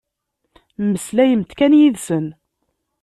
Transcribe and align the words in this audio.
Mmeslayemt 0.83 1.51
kan 1.57 1.73
yid-sen. 1.79 2.27